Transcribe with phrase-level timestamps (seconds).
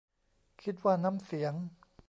[0.63, 1.53] คิดว่าน้ำเสียง